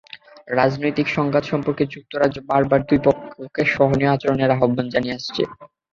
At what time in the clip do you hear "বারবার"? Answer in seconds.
2.49-2.79